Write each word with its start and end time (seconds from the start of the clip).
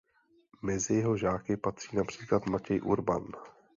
Mezi 0.61 0.93
jeho 0.95 1.17
žáky 1.17 1.57
patří 1.57 1.95
například 1.97 2.45
Matěj 2.45 2.81
Urban. 2.81 3.27